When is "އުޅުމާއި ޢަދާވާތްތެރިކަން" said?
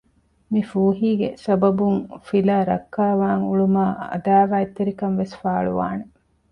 3.49-5.15